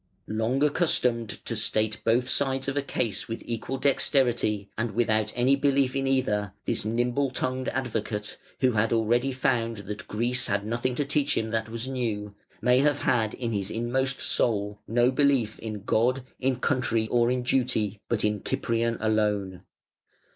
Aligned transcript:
Long 0.27 0.63
accustomed 0.63 1.29
to 1.45 1.55
state 1.55 2.01
both 2.03 2.27
sides 2.27 2.67
of 2.67 2.75
a 2.75 2.81
case 2.81 3.27
with 3.27 3.43
equal 3.45 3.77
dexterity, 3.77 4.67
and 4.75 4.95
without 4.95 5.31
any 5.35 5.55
belief 5.55 5.95
in 5.95 6.07
either, 6.07 6.53
this 6.65 6.83
nimble 6.83 7.29
tongued 7.29 7.69
advocate, 7.69 8.39
who 8.61 8.71
had 8.71 8.91
already 8.91 9.31
found 9.31 9.77
that 9.85 10.07
Greece 10.07 10.47
had 10.47 10.65
nothing 10.65 10.95
to 10.95 11.05
teach 11.05 11.37
him 11.37 11.51
that 11.51 11.69
was 11.69 11.87
new, 11.87 12.33
may 12.63 12.79
have 12.79 13.01
had 13.01 13.35
in 13.35 13.51
his 13.51 13.69
inmost 13.69 14.19
soul 14.19 14.79
no 14.87 15.11
belief 15.11 15.59
in 15.59 15.83
God, 15.83 16.23
in 16.39 16.55
country, 16.55 17.07
or 17.09 17.29
in 17.29 17.43
duty, 17.43 18.01
but 18.09 18.25
in 18.25 18.41
Cyprian 18.43 18.97
alone. 18.99 19.61